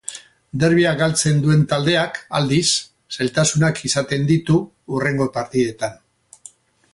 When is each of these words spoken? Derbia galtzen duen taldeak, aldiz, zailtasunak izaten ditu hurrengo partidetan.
Derbia 0.61 0.93
galtzen 1.01 1.43
duen 1.43 1.59
taldeak, 1.73 2.17
aldiz, 2.39 2.63
zailtasunak 3.17 3.83
izaten 3.91 4.27
ditu 4.33 4.59
hurrengo 4.95 5.29
partidetan. 5.37 6.01